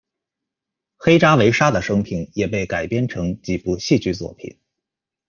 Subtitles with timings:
[0.97, 4.57] 黑扎维沙的生平也被改编成几部戏剧作品。